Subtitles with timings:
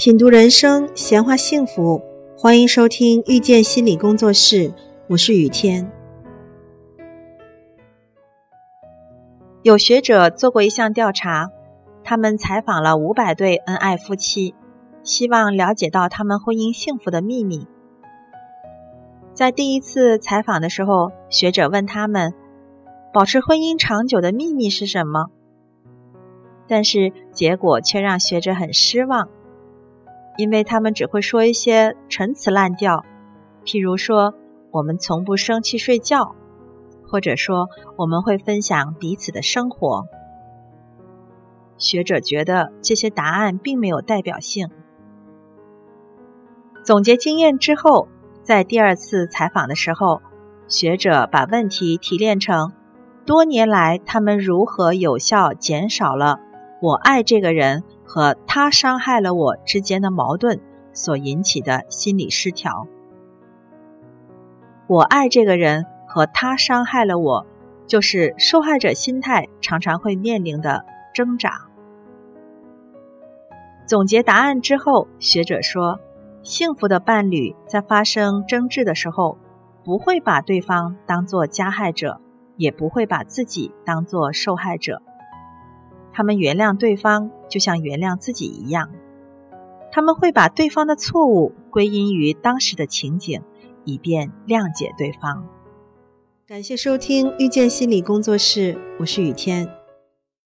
[0.00, 2.00] 品读人生，闲话幸福，
[2.34, 4.72] 欢迎收听遇见心理工作室，
[5.10, 5.92] 我是雨天。
[9.60, 11.50] 有学者做过一项调查，
[12.02, 14.54] 他们采访了五百对恩爱夫妻，
[15.02, 17.66] 希望了解到他们婚姻幸福的秘密。
[19.34, 22.32] 在第一次采访的时候，学者问他们，
[23.12, 25.26] 保持婚姻长久的秘密是什么？
[26.66, 29.28] 但是结果却让学者很失望。
[30.40, 33.04] 因为他们只会说一些陈词滥调，
[33.66, 34.32] 譬如说
[34.70, 36.34] 我们从不生气睡觉，
[37.06, 37.68] 或者说
[37.98, 40.06] 我们会分享彼此的生活。
[41.76, 44.70] 学者觉得这些答案并没有代表性。
[46.84, 48.08] 总结经验之后，
[48.42, 50.22] 在第二次采访的时候，
[50.68, 52.72] 学者把问题提炼成
[53.26, 56.40] 多年来他们如何有效减少了
[56.80, 57.84] 我爱这个人。
[58.12, 60.60] 和他伤害了我之间的矛盾
[60.92, 62.88] 所引起的心理失调。
[64.88, 67.46] 我爱这个人和他伤害了我，
[67.86, 71.68] 就是受害者心态常常会面临的挣扎。
[73.86, 76.00] 总结答案之后，学者说，
[76.42, 79.38] 幸福的伴侣在发生争执的时候，
[79.84, 82.20] 不会把对方当作加害者，
[82.56, 85.00] 也不会把自己当作受害者。
[86.12, 88.90] 他们原谅对方，就像原谅自己一样。
[89.92, 93.42] 他们会把对方的错误归因于当时的情景，
[93.84, 95.46] 以便谅解对方。
[96.46, 99.79] 感谢收听遇见心理工作室，我是雨天。